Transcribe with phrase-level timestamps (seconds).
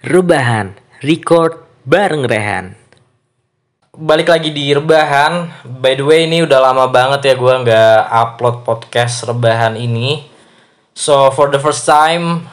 [0.00, 2.72] Rebahan, record bareng Rehan.
[3.92, 5.60] Balik lagi di Rebahan.
[5.76, 10.24] By the way ini udah lama banget ya gua nggak upload podcast Rebahan ini.
[10.96, 12.48] So for the first time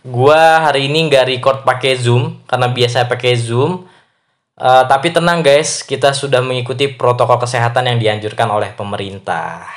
[0.00, 3.84] gua hari ini nggak record pakai Zoom karena biasa pakai Zoom.
[4.56, 9.68] Eh, tapi tenang guys, kita sudah mengikuti protokol kesehatan yang dianjurkan oleh pemerintah.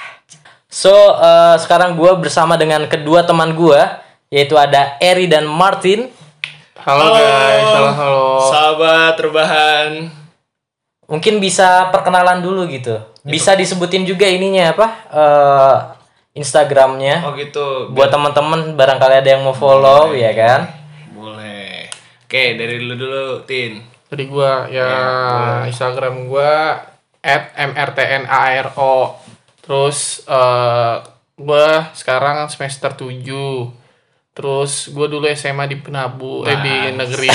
[0.71, 3.99] So eh, sekarang gua bersama dengan kedua teman gua
[4.31, 6.20] yaitu ada Eri dan Martin.
[6.81, 8.25] Halo, guys, halo halo.
[8.49, 10.09] Sahabat rebahan.
[11.05, 12.97] Mungkin bisa perkenalan dulu gitu.
[13.21, 14.87] Bisa disebutin juga ininya apa?
[15.13, 15.77] eh
[16.41, 17.21] Instagramnya.
[17.21, 17.93] Oh gitu.
[17.93, 20.73] Buat teman-teman barangkali ada yang mau follow ya kan.
[21.13, 21.85] Boleh.
[22.25, 23.77] Oke, dari lu dulu, Tin.
[24.09, 24.89] Jadi gua ya
[25.69, 26.81] Instagram gua
[27.61, 29.21] @mrtnaro.
[29.61, 30.97] Terus eh
[31.37, 33.80] gua sekarang semester 7.
[34.31, 37.27] Terus gua dulu SMA di Penabu, eh di negeri.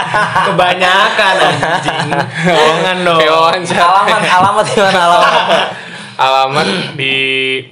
[0.46, 2.08] Kebanyakan anjing.
[2.46, 3.18] Bohongan dong.
[3.18, 3.82] Wawancara.
[3.82, 5.66] Alamat alamat di mana alamat?
[6.14, 7.14] Alamat di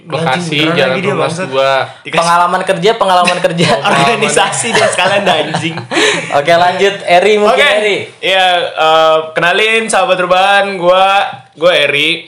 [0.03, 1.31] Bekasi, beneran Jalan.
[1.31, 2.11] 2.
[2.11, 3.69] Dikasih Pengalaman kerja, pengalaman kerja.
[4.03, 5.79] organisasi dan sekalian anjing.
[6.35, 8.11] Oke, lanjut Eri mungkin Eri.
[8.19, 11.23] Iya, eh, kenalin sahabat rebahan, gua
[11.55, 12.27] gua Eri.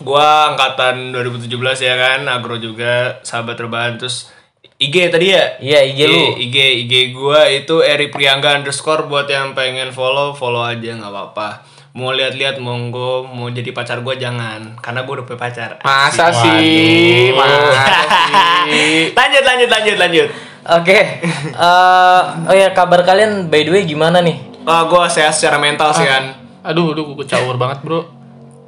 [0.00, 4.32] Gua angkatan 2017 ya kan, agro juga, sahabat rebahan terus
[4.74, 5.54] IG tadi ya?
[5.62, 6.22] Iya, IG lu.
[6.34, 11.48] IG IG gua itu Eri Priangga underscore buat yang pengen follow follow aja nggak apa-apa.
[11.94, 15.70] Mau lihat-lihat monggo, mau jadi pacar gua jangan, karena gua udah punya pacar.
[15.78, 17.30] Masa sih?
[17.30, 17.54] Masa
[18.66, 19.14] sih?
[19.14, 20.28] lanjut lanjut lanjut lanjut.
[20.74, 20.98] Oke.
[21.54, 24.42] eh oh ya kabar kalian by the way gimana nih?
[24.66, 26.34] Ah, gua sehat secara mental sih kan.
[26.64, 28.08] Aduh, aduh, gue caur banget, Bro.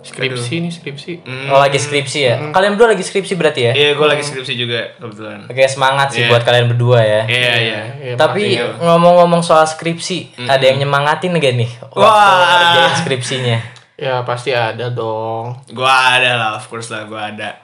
[0.07, 1.13] Skripsi nih, skripsi.
[1.51, 2.35] Oh lagi skripsi ya?
[2.49, 3.73] Kalian berdua lagi skripsi berarti ya?
[3.73, 5.45] Iya, gua lagi skripsi juga kebetulan.
[5.47, 6.31] Oke semangat sih Iya.
[6.31, 7.23] buat kalian berdua ya.
[7.25, 7.81] Iya iya.
[7.99, 8.79] Iya, Tapi makasih.
[8.81, 11.71] ngomong-ngomong soal skripsi, ada yang nyemangatin gak nih?
[11.83, 12.47] Waktu Wah.
[12.55, 13.59] ngerjain skripsinya.
[13.97, 15.57] ya pasti ada dong.
[15.73, 17.57] Gua ada lah, of course lah, gua ada.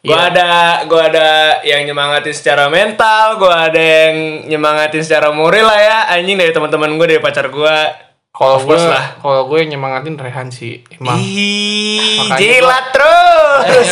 [0.00, 0.08] Iya.
[0.08, 0.46] Gua ada,
[0.86, 1.28] gua ada
[1.62, 5.98] yang nyemangatin secara mental, gua ada yang nyemangatin secara moral lah ya.
[6.14, 8.05] Anjing dari teman-teman gua, dari pacar gua.
[8.36, 9.16] Kalau gue, lah.
[9.16, 11.16] kalau gue nyemangatin Rehan sih, emang.
[11.16, 13.88] Ih, Makanya jilat terus.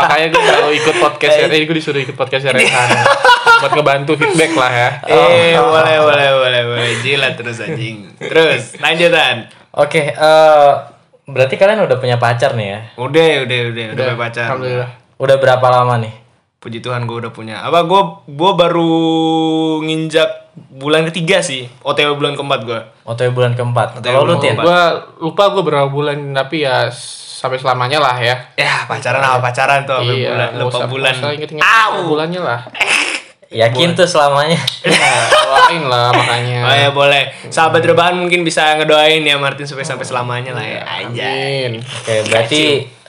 [0.00, 1.46] Makanya gue selalu ikut podcast ya.
[1.52, 2.88] Gue disuruh ikut podcast Rehan.
[3.60, 4.90] Buat ngebantu feedback lah ya.
[5.04, 6.90] Eh, boleh, boleh, boleh, boleh.
[7.04, 8.08] Jilat terus anjing.
[8.16, 9.52] Terus, lanjutan.
[9.76, 10.72] Oke, eh
[11.28, 12.80] berarti kalian udah punya pacar nih ya?
[12.96, 14.46] Udah, udah, udah, udah, punya pacar.
[14.48, 14.90] Alhamdulillah.
[15.20, 16.14] Udah berapa lama nih?
[16.56, 17.60] Puji Tuhan gue udah punya.
[17.60, 18.00] Apa gue
[18.32, 18.90] gua baru
[19.84, 21.64] nginjak bulan ketiga sih.
[21.80, 22.80] OTW bulan keempat gue.
[23.02, 23.98] OTW bulan keempat.
[23.98, 24.64] OTW Kalau lu keempat.
[24.64, 24.82] Gue
[25.22, 28.36] lupa gue berapa bulan tapi ya sampai selamanya lah ya.
[28.54, 31.14] Ya pacaran apa pacaran tuh sampai bulan lupa usah- bulan.
[31.32, 32.06] inget-inget Au.
[32.06, 32.60] bulannya lah.
[33.52, 34.56] Yakin tuh selamanya.
[34.80, 36.58] Nah, doain lah makanya.
[36.64, 37.28] Oh ya boleh.
[37.52, 40.80] Sahabat rebahan mungkin bisa ngedoain ya Martin supaya sampai selamanya lah ya.
[40.80, 41.68] Anjay.
[41.68, 41.84] Amin.
[41.84, 42.62] Oke, berarti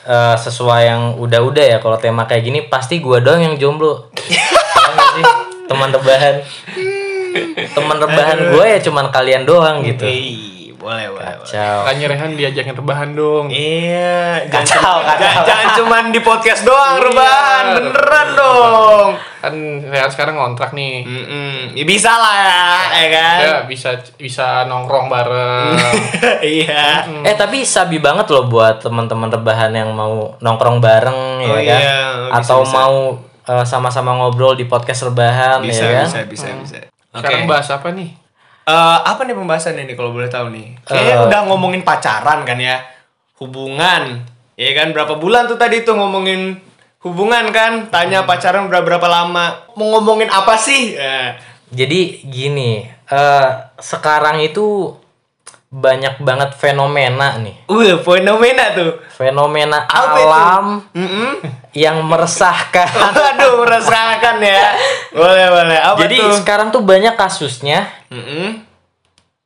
[0.04, 3.96] eh, sesuai yang udah-udah ya kalau tema kayak gini pasti gua doang yang jomblo.
[5.14, 5.30] Iya?
[5.64, 6.42] Teman rebahan.
[7.70, 10.04] Teman rebahan gue ya cuman kalian doang gitu.
[10.04, 11.24] Ih, boleh boleh.
[11.24, 11.44] boleh.
[11.44, 11.78] Kacau.
[11.82, 13.46] Makanya Rehan diajakin rebahan dong.
[13.48, 15.20] Iya, jangan, Kacau, cuma- kacau.
[15.20, 17.04] jangan, jangan cuman di podcast doang Iya.
[17.06, 19.08] rebahan, beneran dong.
[19.40, 21.04] Kan Rehan sekarang ngontrak nih.
[21.04, 21.56] Mm-mm.
[21.74, 23.38] Ya bisa lah ya, ya kan?
[23.40, 25.76] Ya bisa bisa nongkrong bareng.
[26.60, 27.04] iya.
[27.22, 31.80] Eh tapi sabi banget loh buat teman-teman rebahan yang mau nongkrong bareng Oh ya kan?
[31.80, 32.72] iya, bisa, Atau bisa.
[32.74, 32.96] mau
[33.44, 36.08] eh, sama-sama ngobrol di podcast rebahan Bisa, ya kan?
[36.08, 36.80] bisa, bisa, bisa.
[37.13, 38.09] Sekarang bahas apa nih?
[38.63, 40.74] Eh, apa nih pembahasan ini kalau boleh tahu nih?
[40.88, 41.24] Kayaknya Eh.
[41.28, 42.79] udah ngomongin pacaran kan ya,
[43.38, 44.24] hubungan,
[44.56, 44.96] ya kan?
[44.96, 46.57] Berapa bulan tuh tadi tuh ngomongin
[47.03, 47.91] hubungan kan?
[47.91, 49.68] Tanya pacaran udah berapa lama?
[49.75, 50.96] Mau ngomongin apa sih?
[50.96, 51.35] Ya.
[51.69, 53.47] Jadi gini, eh
[53.78, 54.95] sekarang itu
[55.74, 57.66] banyak banget fenomena nih.
[57.66, 59.02] Uh, fenomena tuh.
[59.10, 60.30] Fenomena Apa itu?
[60.30, 60.66] alam
[61.74, 62.86] yang meresahkan.
[63.34, 64.78] Aduh, merasakan ya.
[65.10, 65.80] Boleh, boleh.
[65.82, 66.38] Apa Jadi tuh?
[66.38, 68.62] sekarang tuh banyak kasusnya Mm-mm.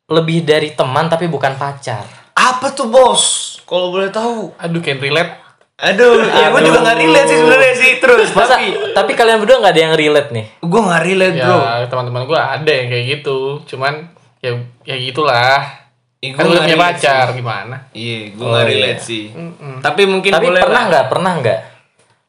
[0.08, 2.04] lebih dari teman tapi bukan pacar.
[2.36, 3.56] Apa tuh bos?
[3.64, 4.52] Kalau boleh tahu.
[4.60, 5.32] Aduh, can relate.
[5.78, 8.30] Aduh, ya gue juga nggak relate sih sebenarnya sih terus.
[8.34, 10.46] Masa, Tapi tapi kalian berdua nggak ada yang relate nih?
[10.60, 11.60] gue nggak relate Ya, bro.
[11.88, 13.38] teman-teman gue ada yang kayak gitu.
[13.64, 14.10] Cuman
[14.42, 15.87] ya ya gitulah.
[16.18, 17.76] Ih, Kan nggak punya pacar gimana?
[17.92, 18.72] Iya, gue Oh, nggak iya.
[18.72, 19.24] relate sih.
[19.78, 21.06] Tapi mungkin Tapi boleh pernah nggak?
[21.08, 21.60] Pernah nggak?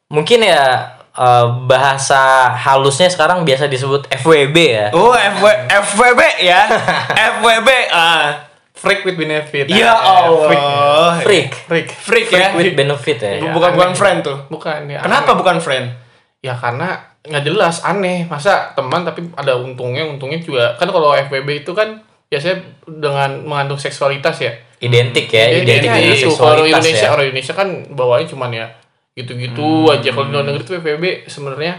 [0.09, 0.63] Mungkin ya
[1.11, 2.21] eh, bahasa
[2.51, 4.85] halusnya sekarang biasa disebut FWB ya.
[4.91, 6.61] Oh, FW, FWB ya.
[7.33, 7.69] FWB.
[7.89, 8.45] Ah.
[8.71, 9.67] Freak with benefit.
[9.67, 11.19] Ya Ah, Allah.
[11.19, 11.51] Freak.
[11.67, 12.27] Freak Freak.
[12.31, 12.55] ya.
[12.55, 13.43] With benefit ya.
[13.43, 14.37] Bu- bukan bukan friend tuh.
[14.47, 15.03] Bukan ya.
[15.03, 15.91] Kenapa bukan friend?
[16.39, 21.59] Ya karena nggak jelas aneh masa teman tapi ada untungnya untungnya juga kan kalau FWB
[21.59, 21.99] itu kan
[22.29, 26.31] biasanya dengan mengandung seksualitas ya Identik ya, identik kayak dengan gitu.
[26.39, 27.11] Kalau seksualitas Indonesia, ya.
[27.11, 28.67] orang Indonesia kan bawahnya cuman ya
[29.11, 29.91] gitu-gitu Hmm.
[29.91, 30.09] aja.
[30.15, 31.73] Kalau di luar negeri itu PVB sebenarnya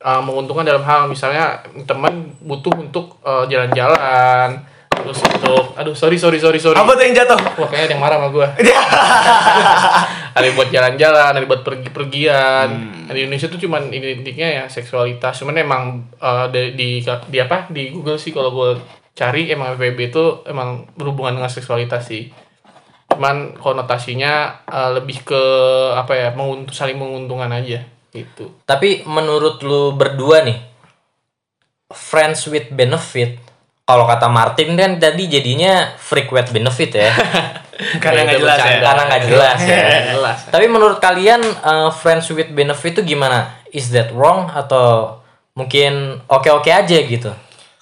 [0.00, 6.40] uh, menguntungkan dalam hal misalnya teman butuh untuk uh, jalan-jalan, terus untuk aduh sorry sorry
[6.40, 6.80] sorry sorry.
[6.80, 7.36] Apa tuh yang jatuh?
[7.36, 8.46] Wah kayaknya ada yang marah sama gue.
[10.40, 12.68] ada yang buat jalan-jalan, ada buat pergi-pergian.
[13.04, 15.36] Nah, Di Indonesia tuh cuman identiknya ya seksualitas.
[15.44, 18.70] Cuman emang uh, di, di di apa di Google sih kalau gue
[19.16, 22.28] cari emang PVB itu emang berhubungan dengan seksualitas sih.
[23.08, 25.42] Cuman konotasinya uh, lebih ke
[25.96, 27.80] apa ya mengunt saling menguntungkan aja
[28.12, 28.52] gitu.
[28.68, 30.60] Tapi menurut lu berdua nih,
[31.88, 33.40] friends with benefit,
[33.88, 37.12] kalau kata Martin kan tadi jadinya frequent benefit ya.
[38.02, 38.78] Karena nggak jelas ya.
[38.84, 39.86] Karena nggak jelas ya.
[40.16, 40.38] Jelas.
[40.52, 43.64] Tapi menurut kalian uh, friends with benefit itu gimana?
[43.72, 45.20] Is that wrong atau
[45.56, 47.32] mungkin oke-oke aja gitu?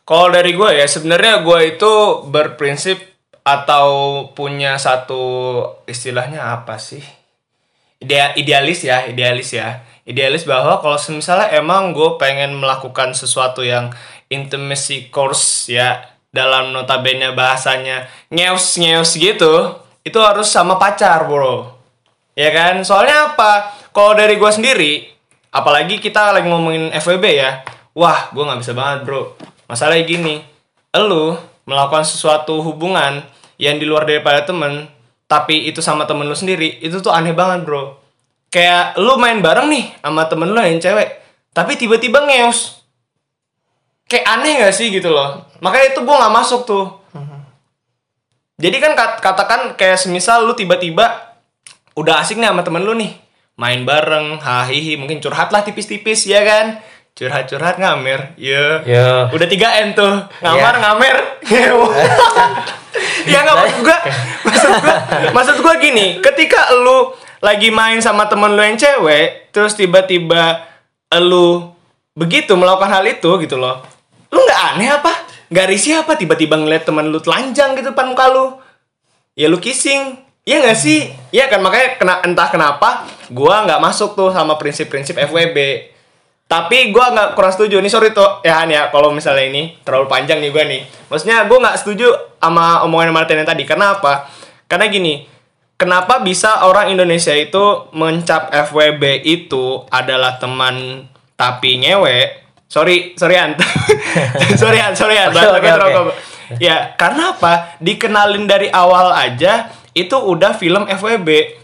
[0.05, 1.93] Kalau dari gue ya sebenarnya gue itu
[2.29, 3.01] berprinsip
[3.41, 3.89] atau
[4.37, 5.25] punya satu
[5.89, 7.01] istilahnya apa sih?
[8.05, 9.81] Idea, idealis ya, idealis ya.
[10.05, 13.97] Idealis bahwa kalau misalnya emang gue pengen melakukan sesuatu yang
[14.29, 21.73] intimacy course ya dalam notabene bahasanya ngeus ngeus gitu, itu harus sama pacar bro.
[22.37, 22.85] Ya kan?
[22.85, 23.73] Soalnya apa?
[23.97, 25.09] Kalau dari gue sendiri,
[25.49, 27.65] apalagi kita lagi ngomongin FWB ya,
[27.97, 29.54] wah gue nggak bisa banget bro.
[29.71, 30.45] Masalahnya gini,
[30.97, 33.25] lu melakukan sesuatu hubungan
[33.57, 34.89] yang di luar daripada temen,
[35.25, 37.97] tapi itu sama temen lu sendiri, itu tuh aneh banget bro.
[38.53, 41.09] Kayak lu main bareng nih sama temen lu yang cewek,
[41.57, 42.85] tapi tiba-tiba ngeus.
[44.05, 45.49] Kayak aneh gak sih gitu loh.
[45.65, 46.87] Makanya itu gue nggak masuk tuh.
[48.55, 51.35] Jadi kan kat- katakan kayak semisal lu tiba-tiba
[51.99, 53.19] udah asik nih sama temen lu nih
[53.55, 56.83] main bareng hahihi mungkin curhat lah tipis-tipis ya kan
[57.15, 59.31] curhat-curhat ngamer ya Ya.
[59.31, 60.83] udah 3 n tuh ngamar Iya.
[60.83, 61.17] ngamer
[63.31, 63.99] ya nggak maksud gua
[64.45, 64.97] maksud gua
[65.31, 70.67] maksud gua gini ketika lu lagi main sama temen lu yang cewek terus tiba-tiba
[71.23, 71.71] lu
[72.13, 73.79] begitu melakukan hal itu gitu loh
[74.29, 75.13] lu nggak aneh apa
[75.49, 78.59] nggak risih apa tiba-tiba ngeliat temen lu telanjang gitu depan muka lu
[79.35, 81.09] ya lu kissing Iya gak sih?
[81.33, 85.57] Iya kan makanya kena, entah kenapa gua nggak masuk tuh sama prinsip-prinsip FWB.
[86.45, 90.07] Tapi gua nggak kurang setuju nih sorry tuh ya Han ya kalau misalnya ini terlalu
[90.07, 90.83] panjang nih gua nih.
[91.09, 93.65] Maksudnya gua nggak setuju sama omongan Martin yang tadi.
[93.65, 94.29] Karena apa?
[94.69, 95.25] Karena gini,
[95.81, 102.45] kenapa bisa orang Indonesia itu mencap FWB itu adalah teman tapi ngewe?
[102.69, 103.55] Sorry, sorry Han.
[104.61, 105.69] sorry Han, sorry oke, kita oke.
[105.79, 106.05] rokok.
[106.61, 107.79] Ya, karena apa?
[107.81, 111.61] Dikenalin dari awal aja itu udah film FWB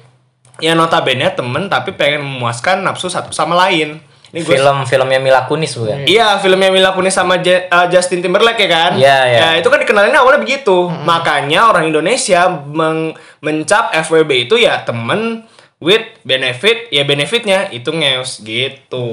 [0.63, 3.99] yang notabene temen tapi pengen memuaskan nafsu satu sama lain.
[4.31, 6.07] Ini gue Film filmnya Mila Kunis bukan?
[6.07, 8.91] Iya, filmnya Mila Kunis sama Je- uh, Justin Timberlake ya kan?
[8.95, 9.39] Iya, iya.
[9.39, 10.87] Ya, itu kan dikenalin awalnya begitu.
[10.87, 15.43] Makanya orang Indonesia meng- mencap FWB itu ya temen
[15.79, 19.09] with benefit, ya benefitnya itu ngeus gitu.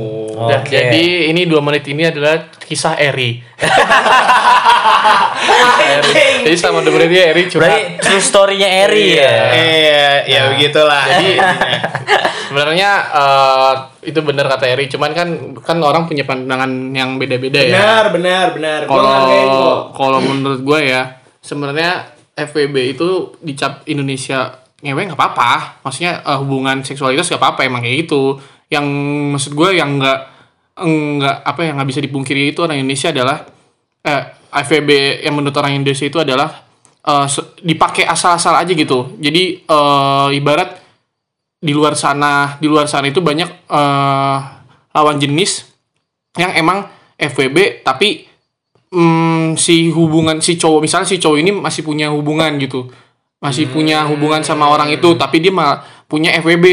[0.45, 0.69] Dan Oke.
[0.69, 3.41] jadi ini dua menit ini adalah kisah Eri.
[5.77, 6.36] Anjing.
[6.47, 8.07] Jadi selama dua menit ini Eri Berarti curhat.
[8.07, 9.35] true story-nya Eri ya.
[9.51, 11.03] Eh, ya begitulah.
[11.11, 11.35] Jadi
[12.47, 13.73] sebenarnya eh,
[14.07, 15.27] itu benar kata Eri, cuman kan
[15.59, 17.75] kan orang punya pandangan yang beda-beda ya.
[17.75, 18.79] benar, benar, benar.
[18.87, 25.83] Kalau kalau menurut gue ya, sebenarnya FWB itu dicap Indonesia ngewe nggak apa-apa.
[25.83, 28.39] Maksudnya eh, hubungan seksualitas nggak apa-apa emang kayak gitu.
[28.71, 28.87] Yang
[29.35, 30.19] maksud gue yang nggak
[30.79, 33.43] nggak apa yang nggak bisa dipungkiri itu orang Indonesia adalah
[34.07, 34.23] eh,
[34.59, 34.89] FWB
[35.21, 36.63] yang menurut orang Indonesia itu adalah
[37.25, 39.15] se- dipakai asal-asal aja gitu.
[39.15, 40.83] Jadi eh, ibarat
[41.57, 44.37] di luar sana di luar sana itu banyak eh,
[44.91, 45.65] lawan jenis
[46.33, 46.85] yang emang
[47.15, 48.29] FWB tapi
[48.87, 52.87] mm, si hubungan si cowok misalnya si cowok ini masih punya hubungan gitu.
[53.37, 56.65] Masih punya hubungan sama orang itu tapi dia malah punya FWB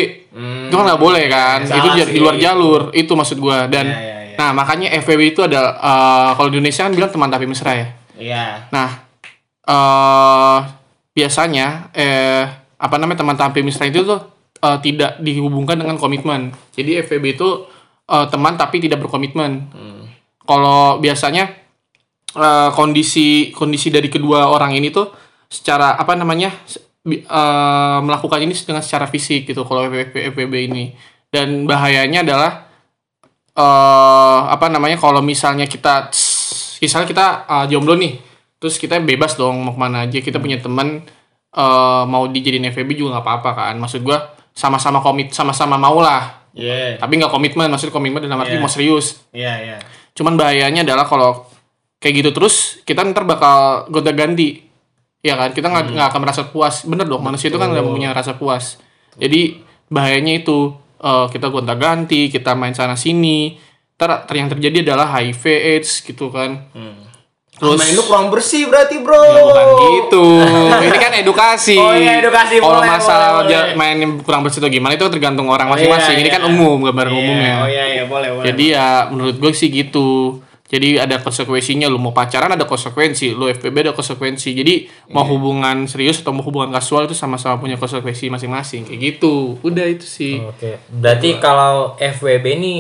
[0.67, 1.59] itu kan nggak boleh kan?
[1.63, 3.59] Itu salah j- di luar jalur itu maksud gua.
[3.67, 4.37] Dan Ya, ya, ya.
[4.43, 7.89] nah makanya FWB itu ada eh, kalau di Indonesia kan bilang teman tapi mesra ya
[8.19, 8.71] Iya.
[8.71, 8.91] Nah,
[9.67, 10.59] eh
[11.15, 14.21] biasanya eh apa namanya teman tampil mesra itu tuh
[14.63, 16.55] eh, tidak dihubungkan dengan komitmen.
[16.75, 17.49] Jadi FVB itu
[18.11, 19.71] eh, teman tapi tidak berkomitmen.
[20.45, 21.51] Kalau biasanya
[22.37, 25.11] eh, kondisi kondisi dari kedua orang ini tuh
[25.51, 26.51] secara apa namanya
[27.07, 30.95] eh, melakukan ini dengan secara fisik gitu kalau FVB ini.
[31.35, 32.71] Dan bahayanya adalah
[33.55, 36.11] eh apa namanya kalau misalnya kita
[36.83, 38.19] misalnya kita uh, jomblo nih
[38.59, 41.07] terus kita bebas dong mau ke mana aja kita punya teman
[41.55, 46.45] eh mau dijadiin FVB juga nggak apa-apa kan maksud gua sama-sama komit sama-sama mau lah
[46.55, 47.03] Iya.
[47.03, 48.63] Tapi nggak komitmen, maksud komitmen dalam arti Iya.
[48.63, 49.27] mau serius.
[49.35, 49.77] Iya, iya.
[50.15, 51.51] Cuman bahayanya adalah kalau
[51.99, 54.63] kayak gitu terus kita ntar bakal gonta-ganti.
[55.19, 55.51] Ya kan?
[55.51, 56.87] Kita nggak nggak akan merasa puas.
[56.87, 58.79] Bener dong, manusia itu kan nggak punya rasa puas.
[59.19, 59.59] Jadi
[59.91, 63.61] bahayanya itu eh, kita gonta-ganti, kita main sana sini.
[63.95, 66.67] Ntar ter- yang terjadi adalah HIV AIDS gitu kan.
[67.55, 69.15] Terus main lu kurang bersih berarti, Bro.
[69.15, 70.27] Ya, bukan gitu.
[70.91, 71.79] Ini kan edukasi.
[71.79, 72.59] Oh iya, edukasi.
[72.59, 73.97] Kalau Boleh, masalah boleh, main
[74.27, 76.17] kurang bersih atau gimana itu tergantung orang Oh, iya, masing-masing.
[76.19, 76.35] Ini iya.
[76.35, 77.55] kan umum, gambaran Iya, umumnya.
[77.63, 78.45] Oh iya, iya, boleh, boleh.
[78.51, 80.43] Jadi ya menurut gue sih gitu.
[80.65, 84.57] Jadi ada konsekuensinya lu mau pacaran ada konsekuensi, lu FPB ada konsekuensi.
[84.57, 85.31] Jadi mau Iya.
[85.37, 89.61] hubungan serius atau mau hubungan kasual itu sama-sama punya konsekuensi masing-masing kayak gitu.
[89.61, 90.41] Udah itu sih.
[90.41, 90.81] Oke.
[90.89, 92.75] Berarti kalau FWB ini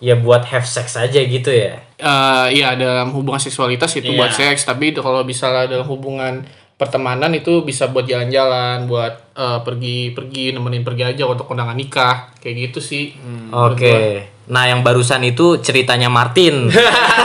[0.00, 1.76] ya buat have sex aja gitu ya.
[1.94, 4.18] Eh iya dalam hubungan seksualitas itu Iya.
[4.18, 6.40] buat seks, tapi itu kalau misalnya dalam hubungan
[6.74, 12.72] pertemanan itu bisa buat jalan-jalan, buat eh, pergi-pergi, nemenin pergi aja untuk undangan nikah, kayak
[12.72, 13.12] gitu sih.
[13.52, 14.33] Oke.
[14.44, 16.68] Nah, yang barusan itu ceritanya Martin.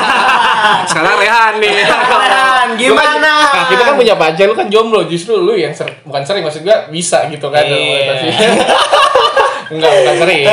[0.90, 1.72] Sekarang Rehan nih.
[1.84, 3.34] Rehan, kan- gimana?
[3.52, 6.64] nah, kita kan punya pacar, lu kan jomblo, justru lu yang ser- bukan sering maksud
[6.64, 8.28] gua bisa gitu kan orientasi.
[9.76, 10.44] Enggak, bukan sering.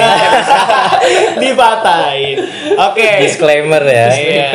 [1.42, 2.36] Dipatahin.
[2.76, 3.08] Oke.
[3.22, 4.08] Disclaimer ya.
[4.12, 4.50] Iya.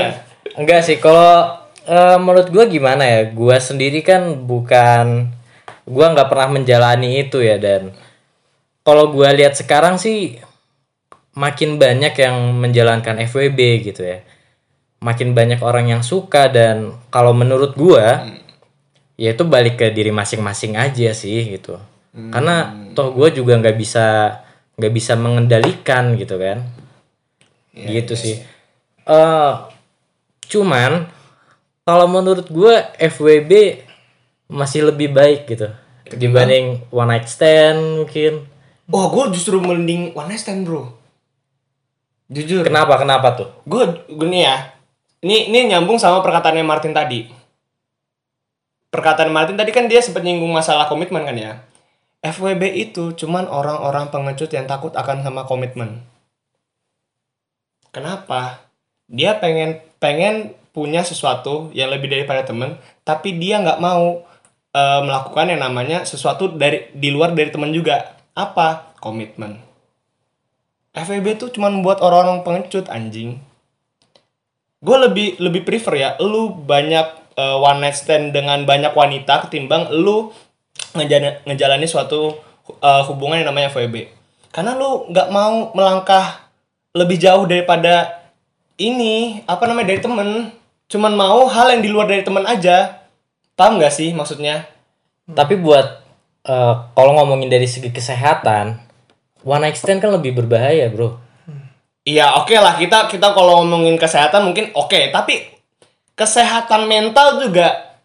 [0.59, 3.21] Enggak sih, kalau eh, menurut gua gimana ya?
[3.31, 5.31] Gua sendiri kan bukan
[5.87, 7.95] gua nggak pernah menjalani itu ya dan
[8.85, 10.37] kalau gua lihat sekarang sih
[11.35, 14.19] makin banyak yang menjalankan FWB gitu ya.
[15.01, 18.27] Makin banyak orang yang suka dan kalau menurut gua
[19.17, 21.79] ya itu balik ke diri masing-masing aja sih gitu.
[22.11, 24.39] Karena toh gua juga nggak bisa
[24.75, 26.63] nggak bisa mengendalikan gitu kan.
[27.71, 28.43] gitu sih.
[29.07, 29.53] Eh
[30.51, 31.07] cuman
[31.87, 33.51] kalau menurut gue FWB
[34.51, 35.71] masih lebih baik gitu
[36.11, 38.47] dibanding one night stand mungkin.
[38.91, 41.00] Wah, gue justru mending one night stand, Bro.
[42.31, 42.63] Jujur.
[42.63, 43.49] Kenapa kenapa tuh?
[43.67, 44.71] Gue gini ya.
[45.19, 47.27] Ini ini nyambung sama perkataannya Martin tadi.
[48.87, 51.51] Perkataan Martin tadi kan dia sempat nyinggung masalah komitmen kan ya.
[52.23, 56.07] FWB itu cuman orang-orang pengecut yang takut akan sama komitmen.
[57.91, 58.63] Kenapa?
[59.11, 64.23] Dia pengen pengen punya sesuatu yang lebih daripada temen, tapi dia nggak mau
[64.71, 68.15] eh, melakukan yang namanya sesuatu dari di luar dari teman juga.
[68.31, 68.95] Apa?
[69.03, 69.70] Komitmen.
[70.91, 73.39] FWB itu cuman buat orang-orang pengecut anjing.
[74.81, 79.87] Gue lebih lebih prefer ya lu banyak eh, one night stand dengan banyak wanita ketimbang
[79.93, 80.33] lu
[80.97, 82.35] ngejana- ngejalani suatu
[82.81, 84.09] eh, hubungan yang namanya FWB
[84.51, 86.51] karena lu nggak mau melangkah
[86.91, 88.19] lebih jauh daripada
[88.75, 90.29] ini apa namanya dari temen.
[90.91, 93.07] Cuman mau hal yang di luar dari temen aja.
[93.55, 94.67] Paham nggak sih maksudnya?
[95.31, 96.03] Tapi buat
[96.43, 98.75] eh, kalau ngomongin dari segi kesehatan,
[99.45, 101.31] one night stand kan lebih berbahaya, Bro.
[102.01, 105.53] Iya oke lah kita kita kalau ngomongin kesehatan mungkin oke tapi
[106.17, 107.97] kesehatan mental juga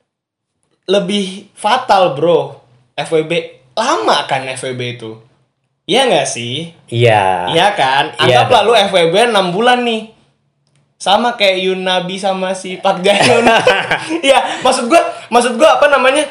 [0.84, 2.60] lebih fatal bro.
[2.92, 3.32] FWB
[3.72, 5.16] lama kan FWB itu?
[5.88, 6.76] Iya nggak sih?
[6.92, 7.52] Iya.
[7.56, 8.04] Iya kan?
[8.20, 10.12] Iya, anggaplah lu FWB 6 bulan nih.
[10.96, 13.44] Sama kayak Yunabi sama si Pak Jayon
[14.26, 16.24] Iya maksud gua maksud gua apa namanya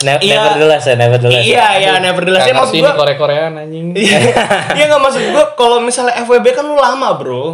[0.00, 0.40] Ne- Iya.
[0.40, 1.42] Nevertheless ya, nevertheless.
[1.42, 3.84] Iya iya nevertheless ya maksud gua ini Korea-Koreaan anjing.
[3.92, 4.18] Iya,
[4.76, 7.44] iya nggak maksud gue kalau misalnya FWB kan lu lama bro.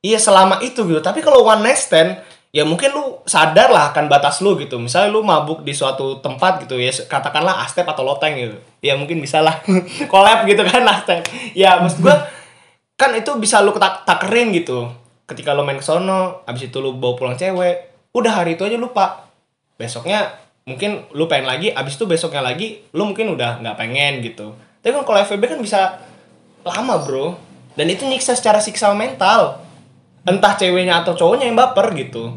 [0.00, 0.98] Iya selama itu gitu.
[0.98, 2.18] Tapi kalau one night stand,
[2.50, 4.76] ya mungkin lu sadar lah akan batas lu gitu.
[4.76, 8.56] Misalnya lu mabuk di suatu tempat gitu ya, katakanlah Astep atau Loteng gitu.
[8.78, 9.64] Ya mungkin bisa lah
[10.12, 11.24] collab gitu kan Astep.
[11.54, 12.16] Ya maksud gue
[12.94, 14.92] kan itu bisa lu ketak takerin gitu.
[15.24, 17.74] Ketika lu main ke sono, abis itu lu bawa pulang cewek,
[18.12, 19.24] udah hari itu aja lupa.
[19.74, 24.56] Besoknya mungkin lu pengen lagi, abis itu besoknya lagi lu mungkin udah nggak pengen gitu.
[24.80, 25.80] Tapi kan kalau FWB kan bisa
[26.64, 27.36] lama bro,
[27.76, 29.60] dan itu nyiksa secara siksa mental.
[30.24, 32.32] Entah ceweknya atau cowoknya yang baper gitu.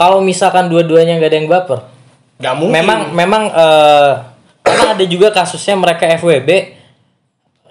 [0.00, 1.80] Kalau misalkan dua-duanya nggak ada yang baper,
[2.40, 2.72] Gak mungkin.
[2.72, 4.10] memang memang eh,
[4.64, 6.48] karena ada juga kasusnya mereka FWB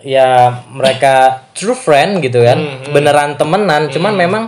[0.02, 2.58] ya mereka true friend gitu kan
[2.90, 4.44] beneran temenan cuman memang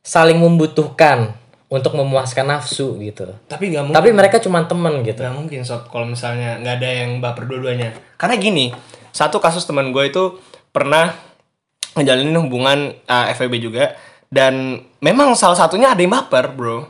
[0.00, 1.36] saling membutuhkan
[1.74, 3.96] untuk memuaskan nafsu gitu Tapi gak mungkin.
[3.98, 7.90] tapi mereka cuma temen gitu Gak mungkin sob kalau misalnya nggak ada yang baper dua-duanya.
[8.14, 8.70] Karena gini,
[9.10, 10.38] satu kasus teman gue itu
[10.70, 11.10] pernah
[11.98, 13.84] ngejalanin hubungan uh, FWB juga
[14.30, 16.86] dan memang salah satunya ada yang baper, bro.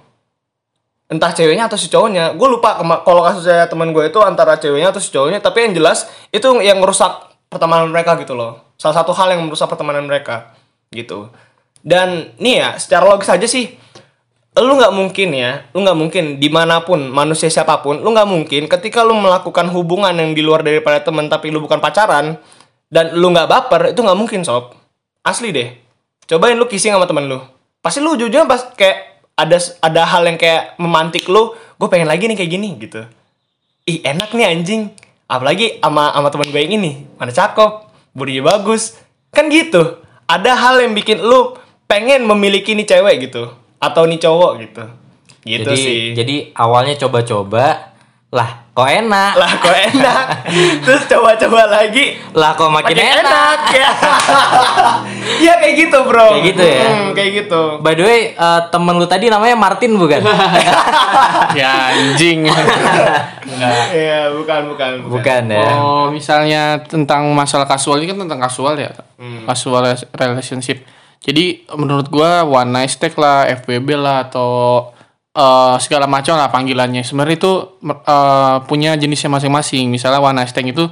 [1.13, 2.33] Entah ceweknya atau si cowoknya.
[2.33, 6.09] Gue lupa kalau kasusnya teman gue itu antara ceweknya atau si cowoknya, tapi yang jelas
[6.33, 8.73] itu yang merusak pertemanan mereka gitu loh.
[8.81, 10.57] Salah satu hal yang merusak pertemanan mereka
[10.89, 11.29] gitu.
[11.85, 13.77] Dan nih ya, secara logis aja sih
[14.63, 18.29] lu nggak mungkin ya lu nggak mungkin di mana pun manusia siapa pun lu nggak
[18.31, 22.39] mungkin ketika lu melakukan hubungan yang di luar daripada temen tapi lu bukan pacaran
[22.87, 24.85] dan lu nggak baper itu nggak mungkin sob
[25.25, 25.73] Asli deh.
[26.29, 27.41] Cobain lu kissing sama temen lu.
[27.81, 32.29] Pasti lu ujung-ujungnya pas kayak ada ada hal yang kayak memantik lu, gue pengen lagi
[32.29, 33.09] nih kayak gini gitu.
[33.89, 34.93] Ih enak nih anjing.
[35.25, 39.01] Apalagi sama sama temen gue yang ini, mana cakep, bodinya bagus.
[39.33, 40.05] Kan gitu.
[40.29, 41.57] Ada hal yang bikin lu
[41.89, 44.85] pengen memiliki nih cewek gitu atau nih cowok gitu.
[45.45, 45.99] Gitu jadi sih.
[46.17, 47.93] jadi awalnya coba-coba
[48.35, 50.25] lah kok enak lah kok enak.
[50.85, 53.91] Terus coba-coba lagi lah kok makin, enak, ya.
[55.47, 56.35] Iya kayak gitu bro.
[56.35, 56.83] Kayak gitu ya?
[56.83, 57.63] Hmm, kayak gitu.
[57.79, 60.27] by the way eh, temen lu tadi namanya Martin bukan
[61.61, 62.51] ya anjing.
[63.95, 68.91] Iya bukan bukan bukan ya Oh, misalnya tentang masalah kasual ini kan tentang kasual ya.
[69.47, 70.83] Kasual relationship.
[71.25, 74.51] Jadi menurut gua one night stand lah, FWB lah atau
[75.31, 77.01] eh, segala macam lah panggilannya.
[77.01, 77.53] Sebenarnya itu
[77.83, 79.89] eh, punya jenisnya masing-masing.
[79.89, 80.85] Misalnya one night stand itu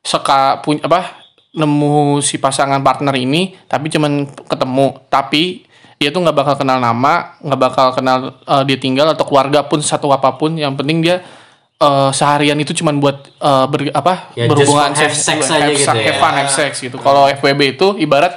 [0.00, 1.22] seka punya apa
[1.52, 5.62] nemu si pasangan partner ini tapi cuman ketemu tapi
[5.94, 9.78] dia tuh nggak bakal kenal nama nggak bakal kenal eh, dia tinggal atau keluarga pun
[9.78, 11.20] satu apa pun yang penting dia
[11.76, 15.68] eh, seharian itu cuman buat eh, ber, apa Ya, berhubungan have seks- sex have aja
[15.68, 16.04] sex- gitu ya.
[16.08, 18.32] have fun, have sex gitu kalau FWB itu ibarat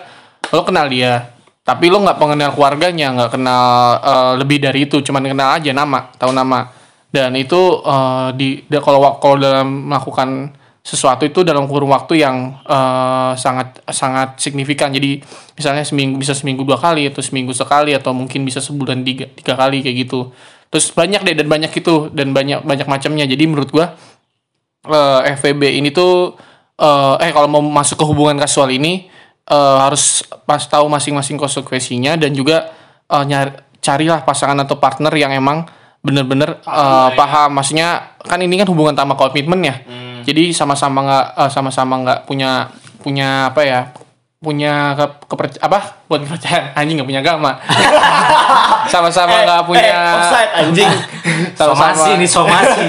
[0.51, 1.33] lo kenal dia
[1.65, 3.65] tapi lo nggak mengenal keluarganya nggak kenal
[3.97, 6.69] eh, lebih dari itu cuman kenal aja nama tahu nama.
[7.09, 10.53] Dan itu eh, di kalau kalau dalam melakukan
[10.85, 14.93] sesuatu itu dalam kurun waktu yang eh, sangat sangat signifikan.
[14.93, 15.25] Jadi
[15.57, 19.57] misalnya seminggu bisa seminggu dua kali atau seminggu sekali atau mungkin bisa sebulan tiga, tiga
[19.57, 20.29] kali kayak gitu.
[20.69, 23.25] Terus banyak deh dan banyak itu dan banyak banyak macamnya.
[23.25, 23.97] Jadi menurut gua
[24.85, 26.37] eh, FVB ini tuh
[26.77, 29.14] eh eh kalau mau masuk ke hubungan kasual ini
[29.49, 32.73] eh, harus pas tahu masing-masing konsekuensinya dan juga
[33.09, 33.51] eh, nyari
[33.85, 35.65] carilah pasangan atau partner yang emang
[36.01, 39.75] bener-bener eh, paham maksudnya kan ini kan hubungan tanpa komitmen ya.
[40.25, 42.69] Jadi sama-sama nggak eh, sama-sama nggak punya
[43.01, 43.81] punya apa ya
[44.41, 45.05] punya ke,
[45.61, 46.05] apa?
[46.05, 47.51] Buat kepercayaan anjing nggak punya agama.
[48.93, 50.93] Sama-sama nggak punya eh, offside anjing.
[51.57, 51.93] sama-sama.
[51.93, 52.85] Somasi nih somasi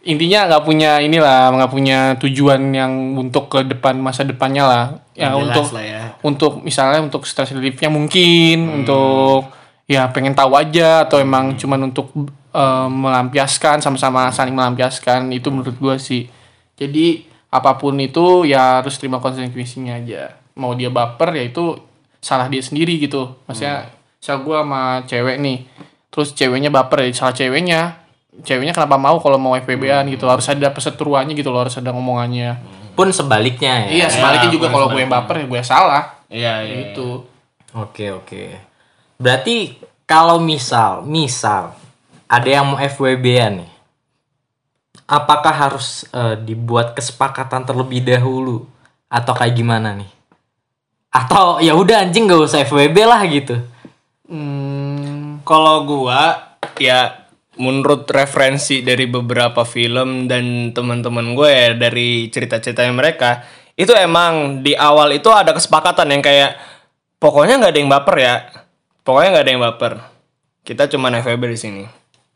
[0.00, 4.84] intinya nggak punya inilah nggak punya tujuan yang untuk ke depan masa depannya lah.
[5.12, 6.02] Ya Jelas untuk lah ya.
[6.24, 9.52] untuk misalnya untuk stress reliefnya mungkin untuk
[9.84, 12.08] ya pengen tahu aja atau emang cuman untuk
[12.56, 16.28] eh, melampiaskan sama-sama saling melampiaskan itu menurut gua sih.
[16.80, 20.40] Jadi apa pun itu ya harus terima konsekuensinya aja.
[20.56, 21.76] Mau dia baper ya itu
[22.24, 23.36] salah dia sendiri gitu.
[23.44, 25.58] Maksudnya misal gua sama cewek nih
[26.10, 28.02] terus ceweknya baper ya salah ceweknya
[28.40, 32.62] ceweknya kenapa mau kalau mau FPB-an gitu harus ada perseteruannya gitu loh harus ada ngomongannya
[32.94, 36.54] pun sebaliknya ya iya sebaliknya Ya, juga kalau gue yang baper ya gue salah Iya
[36.62, 36.74] iya.
[36.86, 37.26] gitu
[37.70, 38.50] Oke oke.
[39.14, 41.70] Berarti kalau misal, misal
[42.26, 43.70] ada yang mau FWB-an nih,
[45.06, 48.66] apakah harus eh, dibuat kesepakatan terlebih dahulu
[49.06, 50.10] atau kayak gimana nih?
[51.14, 53.54] Atau ya udah anjing gak usah FWB lah gitu.
[54.26, 57.19] hmm, Kalau gua ya
[57.60, 63.44] menurut referensi dari beberapa film dan teman-teman gue ya dari cerita-ceritanya mereka
[63.76, 66.56] itu emang di awal itu ada kesepakatan yang kayak
[67.16, 68.34] pokoknya nggak ada yang baper ya.
[69.00, 69.92] Pokoknya nggak ada yang baper.
[70.60, 71.84] Kita cuman FWB di sini.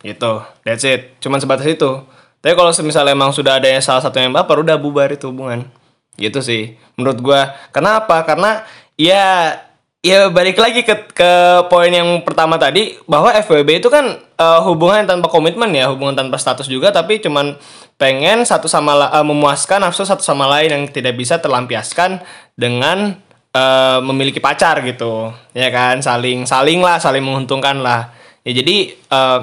[0.00, 0.32] Gitu.
[0.64, 1.20] That's it.
[1.20, 2.00] Cuman sebatas itu.
[2.40, 5.68] Tapi kalau misalnya emang sudah ada salah satu yang baper udah bubar itu hubungan.
[6.16, 6.80] Gitu sih.
[6.96, 8.24] Menurut gua kenapa?
[8.24, 8.64] Karena
[8.96, 9.56] ya
[10.04, 11.32] ya balik lagi ke ke
[11.72, 16.36] poin yang pertama tadi bahwa FWB itu kan eh, hubungan tanpa komitmen ya hubungan tanpa
[16.36, 17.56] status juga tapi cuman
[17.96, 22.20] pengen satu sama eh, memuaskan nafsu satu sama lain yang tidak bisa terlampiaskan
[22.52, 23.16] dengan
[23.56, 26.04] eh, memiliki pacar gitu ya kan?
[26.04, 28.12] Saling saling lah saling menguntungkan lah.
[28.44, 29.40] Ya jadi eh,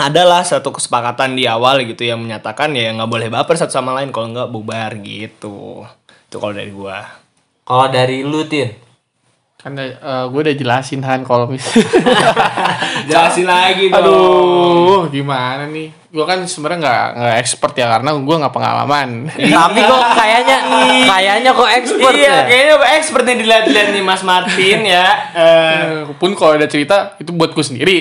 [0.00, 4.14] adalah satu kesepakatan di awal gitu yang menyatakan ya nggak boleh baper satu sama lain
[4.14, 5.82] kalau nggak bubar gitu.
[6.30, 7.04] Itu kalau dari gua.
[7.66, 8.89] Kalau dari lu Tin,
[9.60, 9.92] kan eh,
[10.32, 11.60] gue udah jelasin Han kalau mis
[13.08, 14.00] jelasin lagi dong.
[14.00, 15.92] Aduh gimana nih?
[16.10, 19.08] Gue kan sebenarnya nggak nggak expert ya karena gue nggak pengalaman.
[19.30, 20.56] Tapi kok kayaknya
[21.06, 22.42] kayaknya kok expert iya ya.
[22.48, 25.06] kayaknya expert nih dilihat-lihat nih Mas Martin ya.
[25.36, 27.96] Eh, Eh, pun kalau ada cerita itu buat gue sendiri.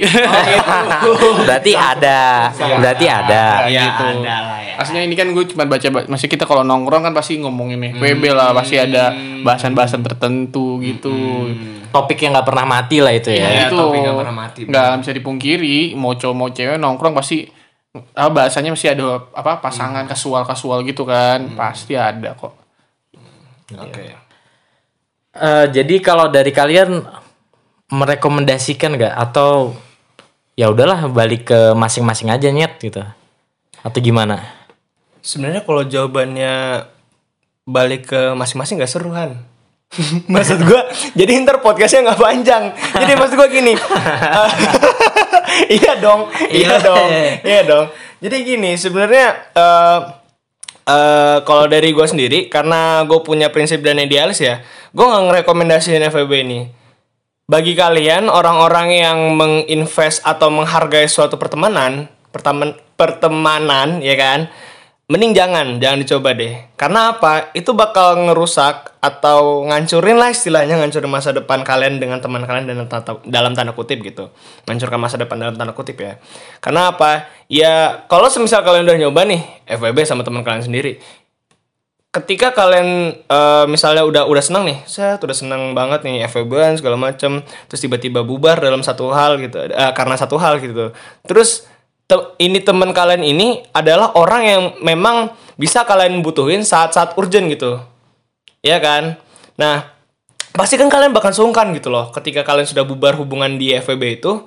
[1.47, 3.67] Berarti ada, berarti ada.
[3.67, 4.05] ya gitu.
[4.23, 7.35] ada lah ya Aslinya ini kan gue cuma baca, masih kita kalau nongkrong kan pasti
[7.35, 9.11] ngomongin nih WB lah, pasti ada
[9.43, 11.51] bahasan-bahasan tertentu gitu.
[11.91, 13.43] Topik yang nggak pernah mati lah itu ya.
[13.43, 17.43] Iya, itu topik nggak pernah mati, nggak bisa dipungkiri, mau cowok mau cewek nongkrong pasti
[18.15, 22.55] ah, bahasanya masih ada apa pasangan kasual kasual gitu kan, pasti ada kok.
[23.75, 24.29] oke.
[25.39, 27.03] Eh, jadi kalau dari kalian
[27.91, 29.13] merekomendasikan nggak?
[29.13, 29.75] Atau
[30.53, 33.01] ya udahlah balik ke masing-masing aja nyet gitu.
[33.79, 34.58] Atau gimana?
[35.21, 36.85] Sebenarnya kalau jawabannya
[37.63, 39.37] balik ke masing-masing nggak seru Han.
[40.33, 40.81] Maksud gue
[41.17, 42.63] jadi ntar podcastnya nggak panjang.
[42.93, 43.73] Jadi maksud gue gini.
[45.59, 46.85] Iya dong iya Iya.
[46.85, 47.07] dong
[47.41, 47.85] iya dong.
[48.21, 49.27] Jadi gini sebenarnya
[49.57, 49.99] eh
[50.85, 54.61] eh, kalau dari gue sendiri karena gue punya prinsip dan idealis ya
[54.93, 56.61] gue nggak ngerekomendasiin FWB ini.
[57.49, 64.53] Bagi kalian orang-orang yang menginvest atau menghargai suatu pertemanan perteman pertemanan ya kan
[65.09, 66.53] mending jangan jangan dicoba deh.
[66.77, 67.49] Karena apa?
[67.57, 72.85] Itu bakal ngerusak atau ngancurin lah istilahnya ngancurin masa depan kalian dengan teman kalian dalam
[72.85, 74.29] tanda, dalam tanda kutip gitu.
[74.69, 76.21] Ngancurkan masa depan dalam tanda kutip ya.
[76.61, 77.25] Karena apa?
[77.49, 81.01] Ya kalau semisal kalian udah nyoba nih FWB sama teman kalian sendiri.
[82.09, 86.97] Ketika kalian eh, misalnya udah udah senang nih, saya udah senang banget nih FWB segala
[87.01, 90.89] macam, terus tiba-tiba bubar dalam satu hal gitu, eh, karena satu hal gitu.
[91.25, 91.69] Terus
[92.09, 95.29] te- ini teman kalian ini adalah orang yang memang
[95.61, 97.77] bisa kalian butuhin saat-saat urgent gitu,
[98.65, 99.21] ya kan?
[99.61, 99.85] Nah,
[100.57, 104.41] pasti kan kalian bakal sungkan gitu loh, ketika kalian sudah bubar hubungan di FWB itu,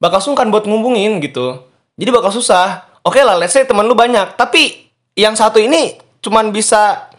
[0.00, 1.68] bakal sungkan buat ngumbungin gitu.
[2.00, 2.88] Jadi bakal susah.
[3.04, 7.10] Oke lah, let's say teman lu banyak, tapi yang satu ini cuman bisa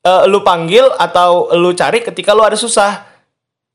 [0.00, 3.04] eh, lu panggil atau lu cari ketika lu ada susah.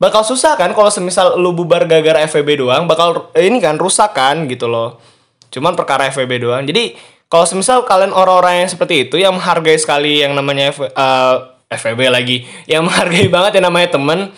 [0.02, 4.50] Bakal susah kan kalau semisal lu bubar gara-gara FVB doang, bakal ini kan rusak kan
[4.50, 4.98] gitu loh.
[5.52, 6.64] Cuman perkara FVB doang.
[6.64, 6.96] Jadi
[7.32, 11.36] kalau semisal kalian orang-orang yang seperti itu yang menghargai sekali yang namanya F, eh,
[11.72, 14.32] FVB lagi, yang menghargai banget yang namanya temen,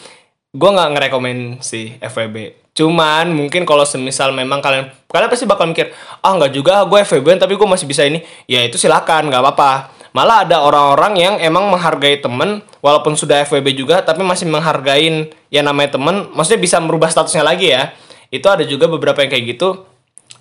[0.53, 2.61] gue nggak ngerekomen sih FVB.
[2.73, 7.41] Cuman mungkin kalau semisal memang kalian kalian pasti bakal mikir, ah nggak juga gue FVB
[7.41, 8.21] tapi gue masih bisa ini.
[8.49, 9.93] Ya itu silakan, nggak apa-apa.
[10.13, 15.65] Malah ada orang-orang yang emang menghargai temen walaupun sudah FWB juga tapi masih menghargain yang
[15.65, 17.89] namanya temen, maksudnya bisa merubah statusnya lagi ya.
[18.29, 19.92] Itu ada juga beberapa yang kayak gitu.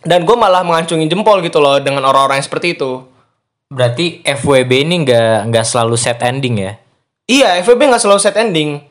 [0.03, 3.07] Dan gue malah mengancungin jempol gitu loh dengan orang-orang yang seperti itu.
[3.73, 6.73] Berarti FWB ini nggak nggak selalu set ending ya?
[7.25, 8.83] Iya, FVB nggak selalu set ending.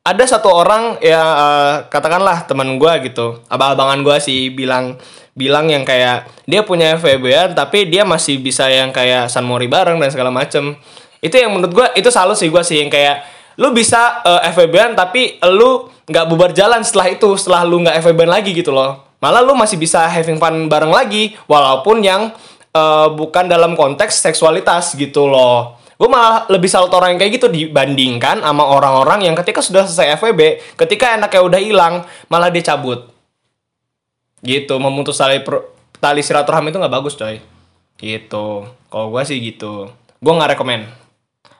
[0.00, 4.96] Ada satu orang ya eh, katakanlah teman gua gitu, abang-abangan gua sih bilang
[5.36, 10.00] bilang yang kayak dia punya FVB tapi dia masih bisa yang kayak San Mori bareng
[10.00, 10.72] dan segala macem.
[11.20, 13.28] Itu yang menurut gua itu salut sih gua sih yang kayak
[13.60, 18.20] lu bisa uh, FVB tapi lu nggak bubar jalan setelah itu setelah lu nggak FVB
[18.24, 19.09] lagi gitu loh.
[19.20, 22.32] Malah lu masih bisa having fun bareng lagi walaupun yang
[22.72, 25.80] eh, bukan dalam konteks seksualitas gitu loh.
[26.00, 30.16] Gue malah lebih salut orang yang kayak gitu dibandingkan sama orang-orang yang ketika sudah selesai
[30.16, 31.94] FWB, ketika enaknya udah hilang,
[32.32, 33.12] malah dia cabut.
[34.40, 35.68] Gitu, memutus tali per-
[36.00, 37.36] tali silaturahmi itu nggak bagus coy.
[38.00, 38.46] Gitu.
[38.64, 39.92] Kalau gue sih gitu.
[40.24, 40.88] Gue nggak rekomen.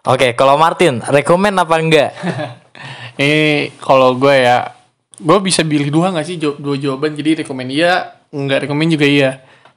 [0.09, 2.11] Oke, kalau Martin, rekomen apa enggak?
[3.21, 4.73] Eh kalau gue ya,
[5.21, 9.05] gue bisa pilih dua nggak sih Jaw- dua jawaban jadi rekomen iya, nggak rekomen juga
[9.05, 9.31] iya.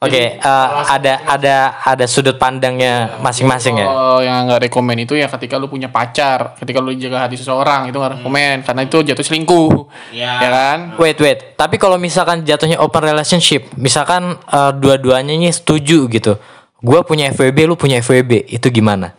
[0.03, 3.87] Oke, eh, ada ada ada sudut pandangnya masing-masing ya.
[3.87, 7.87] Kalau yang nggak rekomen itu ya ketika lu punya pacar, ketika lu jaga hati seseorang
[7.87, 10.43] itu nggak rekomen karena itu jatuh selingkuh, Ya.
[10.43, 10.79] ya kan?
[10.99, 11.55] Wait, wait.
[11.55, 16.35] Tapi kalau misalkan jatuhnya open relationship, misalkan eh, dua-duanya ini setuju gitu.
[16.83, 19.15] Gua punya FWB, lu punya FWB, itu gimana?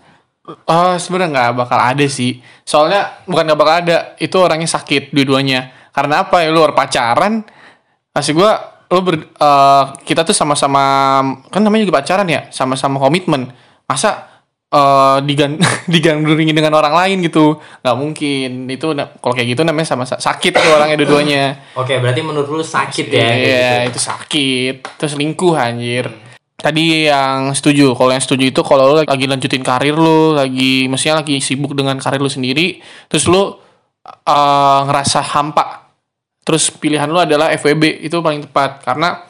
[0.69, 2.45] Oh sebenarnya nggak bakal ada sih.
[2.61, 5.84] Soalnya bukan nggak bakal ada, itu orangnya sakit dua-duanya.
[5.95, 7.47] Karena apa ya lu pacaran,
[8.11, 8.51] masih gue
[8.91, 10.83] lu ber, eh, kita tuh sama-sama
[11.49, 13.51] kan namanya juga pacaran ya, sama-sama komitmen.
[13.87, 14.35] Masa
[14.75, 15.55] eh digan
[15.95, 18.67] digandrungi dengan orang lain gitu, nggak mungkin.
[18.67, 18.91] Itu
[19.23, 21.75] kalau kayak gitu namanya sama sakit tuh orangnya dua-duanya.
[21.79, 23.31] Oke, berarti menurut lu sakit Iya,
[23.87, 23.95] gitu.
[23.95, 24.75] itu sakit.
[24.99, 26.11] Terus selingkuh anjir.
[26.59, 31.21] Tadi yang setuju, kalau yang setuju itu kalau lu lagi lanjutin karir lu, lagi mestinya
[31.21, 33.55] lagi sibuk dengan karir lu sendiri, terus lu
[34.03, 35.84] eh, ngerasa hampa.
[36.45, 39.25] Terus pilihan lu adalah FWB, itu paling tepat karena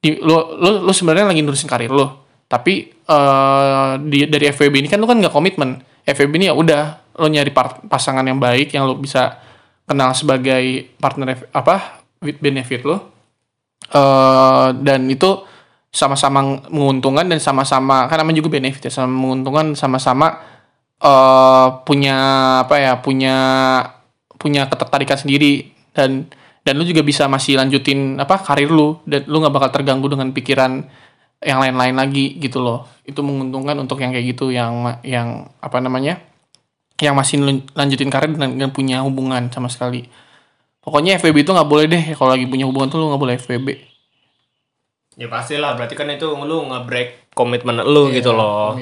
[0.00, 2.08] di, lu lu, lu sebenarnya lagi nurusin karir lu.
[2.48, 5.84] Tapi eh, di, dari FWB ini kan lu kan nggak komitmen.
[6.08, 6.82] FWB ini ya udah
[7.20, 9.40] lu nyari par- pasangan yang baik yang lu bisa
[9.86, 12.98] kenal sebagai partner apa with benefit lu
[13.86, 15.46] eh dan itu
[15.94, 20.42] sama-sama menguntungkan dan sama-sama kan namanya juga benefit ya sama menguntungkan sama-sama
[21.00, 22.16] eh punya
[22.66, 23.36] apa ya punya
[24.36, 26.28] punya ketertarikan sendiri dan
[26.66, 28.98] dan lu juga bisa masih lanjutin apa karir lu.
[29.06, 30.82] Dan lu nggak bakal terganggu dengan pikiran
[31.38, 32.90] yang lain-lain lagi gitu loh.
[33.06, 36.18] Itu menguntungkan untuk yang kayak gitu yang yang apa namanya
[36.98, 40.10] yang masih lan- lanjutin karir dan nggak punya hubungan sama sekali.
[40.82, 42.02] Pokoknya FWB itu nggak boleh deh.
[42.18, 43.68] Kalau lagi punya hubungan tuh lu nggak boleh FWB
[45.16, 48.76] Ya pastilah, berarti kan itu lu nge-break komitmen lu gitu loh.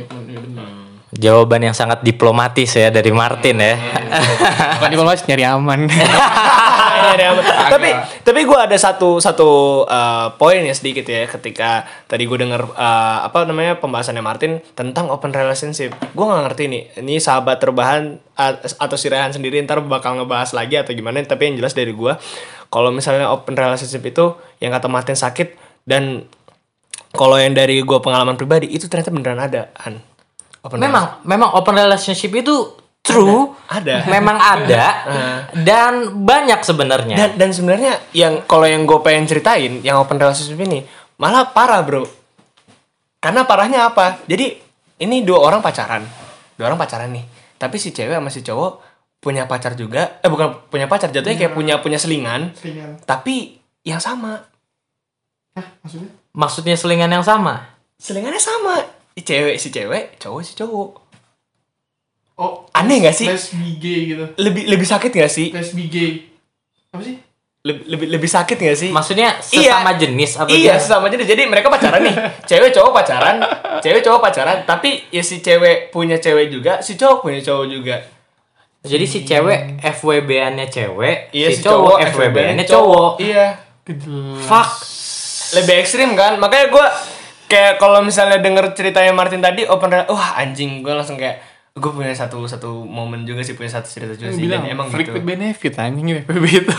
[1.14, 3.78] Jawaban yang sangat diplomatis ya dari Martin ya.
[4.82, 5.86] Bukan diplomatis nyari aman.
[7.74, 7.88] Tapi
[8.24, 13.18] tapi gue ada satu satu uh, poin ya sedikit ya ketika tadi gue denger uh,
[13.28, 15.92] apa namanya pembahasannya Martin tentang open relationship.
[16.16, 16.82] Gue nggak ngerti nih.
[17.04, 21.20] Ini sahabat terbahan uh, atau si Rehan sendiri ntar bakal ngebahas lagi atau gimana.
[21.22, 22.12] Tapi yang jelas dari gue
[22.72, 25.54] kalau misalnya open relationship itu yang kata Martin sakit
[25.86, 26.26] dan
[27.14, 30.02] kalau yang dari gue pengalaman pribadi itu ternyata beneran ada an.
[30.64, 33.52] Open memang memang open relationship itu true.
[33.68, 34.08] Ada.
[34.08, 34.10] ada.
[34.10, 34.84] memang ada.
[35.52, 37.16] Dan banyak sebenarnya.
[37.20, 40.82] Dan dan sebenarnya yang kalau yang gue pengen ceritain yang open relationship ini
[41.20, 42.02] malah parah bro.
[43.20, 44.24] Karena parahnya apa?
[44.24, 44.56] Jadi
[45.04, 46.04] ini dua orang pacaran.
[46.56, 47.24] Dua orang pacaran nih.
[47.60, 48.72] Tapi si cewek sama si cowok
[49.20, 50.20] punya pacar juga.
[50.24, 52.52] Eh bukan punya pacar jatuhnya kayak punya punya selingan.
[52.56, 53.00] Selingan.
[53.04, 54.40] tapi yang sama.
[55.54, 56.10] Maksudnya?
[56.34, 57.62] maksudnya selingan yang sama?
[58.00, 58.82] Selingannya sama.
[59.14, 61.03] Si cewek si cewek cowok si cowok
[62.34, 63.26] Oh, Aneh nggak sih?
[63.26, 64.24] Lesbi gay gitu.
[64.36, 65.54] lebih lebih sakit gak sih?
[65.54, 66.10] Lesbi gay.
[66.90, 67.16] Apa sih?
[67.64, 68.90] lebih lebih, lebih sakit gak sih?
[68.90, 69.72] Maksudnya Iya.
[69.72, 71.24] sesama jenis atau iya dia- sesama jenis.
[71.24, 72.12] Jadi mereka pacaran nih.
[72.50, 73.36] Cewek cowok pacaran.
[73.80, 74.58] Cewek cowok pacaran.
[74.64, 77.96] Tapi ya si cewek punya cewek juga si cowok punya cowok juga.
[78.84, 83.16] Jadi si cewek FWB-annya cewek iya si, cowok, FWB-annya cowok.
[83.16, 83.56] iya.
[84.42, 84.68] Fuck.
[85.54, 86.36] Lebih ekstrim kan?
[86.36, 86.86] Makanya gue
[87.46, 90.84] kayak kalau misalnya denger ceritanya Martin tadi open wah anjing.
[90.84, 94.46] Gue langsung kayak gue punya satu satu momen juga sih punya satu cerita juga sih
[94.46, 96.74] bilang dan emang freak gitu benefit anjing ini FPB itu.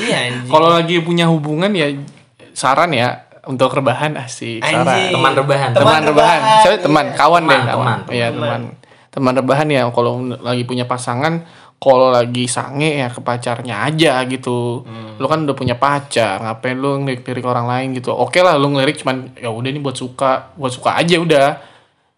[0.00, 1.92] iya anjing Kalau lagi punya hubungan ya
[2.56, 4.80] saran ya untuk rebahan asik Anjing.
[4.80, 5.12] saran.
[5.12, 5.70] Teman rebahan.
[5.70, 6.40] Teman, Teman rebahan.
[6.40, 6.64] rebahan.
[6.64, 7.84] Saya teman, kawan Teman, deh, kawan.
[8.00, 8.60] teman, Iya, teman.
[9.12, 11.44] Teman rebahan ya kalau lagi punya pasangan
[11.76, 14.82] kalau lagi sange ya ke pacarnya aja gitu.
[14.82, 15.20] Hmm.
[15.20, 18.08] Lu kan udah punya pacar, ngapain lu ngelirik orang lain gitu.
[18.10, 21.75] Oke lah lu ngelirik cuman ya udah ini buat suka, buat suka aja udah.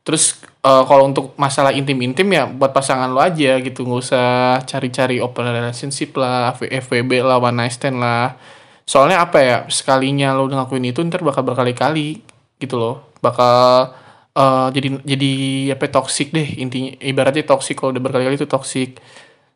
[0.09, 5.21] Terus eh, kalau untuk masalah intim-intim ya buat pasangan lu aja gitu, nggak usah cari-cari
[5.21, 8.33] open relationship lah, FWB lah, one night stand lah.
[8.89, 12.25] Soalnya apa ya, sekalinya lo ngakuin itu ntar bakal berkali-kali
[12.57, 13.13] gitu loh.
[13.21, 13.93] Bakal
[14.33, 15.33] eh, jadi jadi
[15.77, 18.97] apa toxic deh intinya ibaratnya toxic kalau udah berkali-kali itu toxic.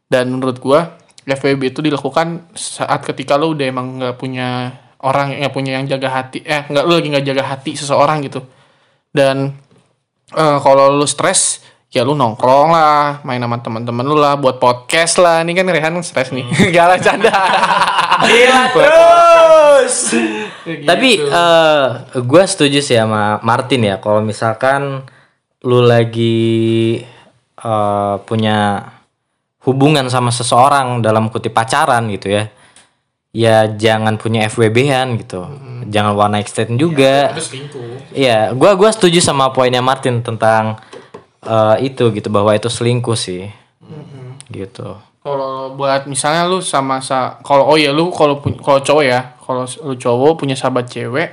[0.05, 5.55] Dan menurut gua FWB itu dilakukan saat ketika lo udah emang nggak punya orang nggak
[5.57, 8.45] punya yang jaga hati eh nggak lo lagi nggak jaga hati seseorang gitu.
[9.17, 9.57] Dan
[10.31, 15.21] eh kalau lu stres ya lu nongkrong lah main sama teman-teman lu lah buat podcast
[15.21, 15.45] lah.
[15.45, 16.49] Ini kan Rehan stres nih.
[16.75, 17.33] Gak lah canda.
[18.29, 19.95] Gila terus.
[20.87, 25.05] Tapi eh gue setuju sih sama Martin ya kalau misalkan
[25.63, 26.99] lu lagi
[27.61, 28.89] eh, punya
[29.63, 32.49] hubungan sama seseorang dalam kutip pacaran gitu ya.
[33.33, 35.41] Ya jangan punya FWB-an gitu.
[35.89, 37.33] Jangan one night stand juga.
[38.13, 40.77] Iya, gua gua setuju sama poinnya Martin tentang
[41.43, 43.49] eh, itu gitu bahwa itu selingkuh sih.
[44.49, 44.85] Gitu.
[45.23, 49.33] kalau buat misalnya lu sama sa kalau oh ya lu kalau pun- kalau cowok ya
[49.39, 51.31] kalau lu cowok punya sahabat cewek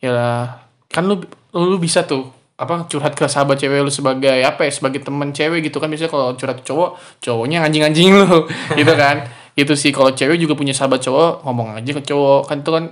[0.00, 0.56] ya
[0.88, 1.20] kan lu
[1.52, 5.68] lu bisa tuh apa curhat ke sahabat cewek lu sebagai apa ya sebagai teman cewek
[5.68, 8.48] gitu kan biasanya kalau curhat ke cowok cowoknya anjing-anjing lu
[8.80, 12.40] gitu kan itu sih kalau cewek juga punya sahabat cowok ngomong aja ke cowok.
[12.46, 12.84] Kan itu kan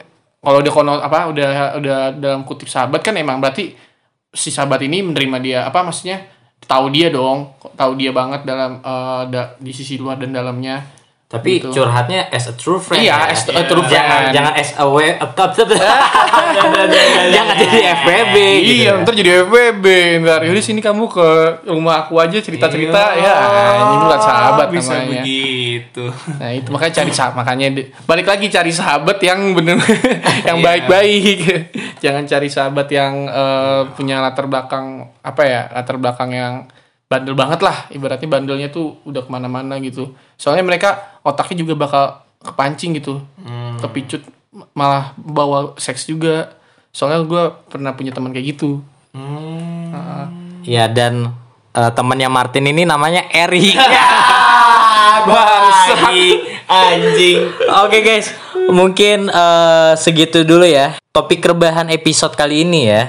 [0.44, 1.50] kalau udah kono apa udah
[1.80, 3.72] udah dalam kutip sahabat kan emang berarti
[4.34, 6.24] si sahabat ini menerima dia apa maksudnya
[6.64, 10.84] tahu dia dong tahu dia banget dalam eh, da- di sisi luar dan dalamnya
[11.24, 11.72] Tapi Gitu.
[11.72, 13.00] curhatnya as a true friend.
[13.00, 13.32] Iya, ya.
[13.32, 13.90] as a true Jangan
[14.22, 14.32] friend.
[14.32, 15.18] jangan as a way
[17.30, 18.72] jangan jadi FWB gitu.
[18.76, 19.86] Iya, ntar jadi FWB
[20.20, 20.40] ntar.
[20.42, 21.28] Yaudah sini kamu ke
[21.66, 23.34] rumah aku aja cerita-cerita ya.
[23.82, 24.74] Ini bukan sahabat Iya.
[24.74, 25.22] bisa namanya.
[25.22, 29.78] begitu Nah itu makanya cari sahabat makanya di- balik lagi cari sahabat yang bener
[30.48, 30.64] yang Iya.
[30.64, 31.38] baik-baik.
[31.98, 34.86] Jangan cari sahabat yang eh, punya latar belakang
[35.18, 36.54] apa ya latar belakang yang
[37.14, 37.86] bandel banget lah.
[37.94, 40.10] Ibaratnya bandelnya tuh udah ke mana-mana gitu.
[40.34, 42.04] Soalnya mereka otaknya juga bakal
[42.42, 43.78] kepancing gitu, Hmm.
[43.78, 44.26] kepicut
[44.74, 46.50] malah bawa seks juga.
[46.90, 48.82] Soalnya gue pernah punya teman kayak gitu.
[50.64, 51.30] Iya dan
[51.70, 53.70] eh, temannya Martin ini namanya Eri.
[55.24, 56.36] anjing
[56.68, 57.38] anjing
[57.84, 58.28] Oke guys,
[58.68, 63.06] mungkin eh, segitu dulu ya topik rebahan episode kali ini ya.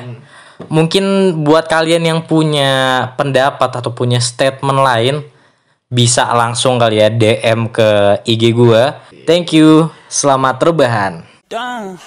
[0.72, 5.16] Mungkin buat kalian yang punya pendapat atau punya statement lain
[5.92, 9.04] bisa langsung kali ya DM ke IG gua.
[9.28, 9.92] Thank you.
[10.08, 11.28] Selamat rebahan.
[11.52, 12.00] Done.